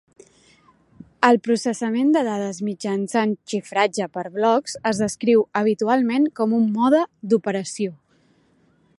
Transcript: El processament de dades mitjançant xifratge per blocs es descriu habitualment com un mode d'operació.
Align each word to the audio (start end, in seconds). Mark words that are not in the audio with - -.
El 1.27 1.37
processament 1.47 2.07
de 2.15 2.23
dades 2.27 2.61
mitjançant 2.69 3.35
xifratge 3.53 4.07
per 4.17 4.23
blocs 4.37 4.75
es 4.93 5.01
descriu 5.03 5.43
habitualment 5.61 6.25
com 6.41 6.57
un 6.61 6.65
mode 6.79 7.03
d'operació. 7.35 7.91